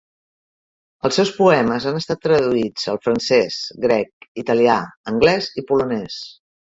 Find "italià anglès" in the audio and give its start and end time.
4.45-5.51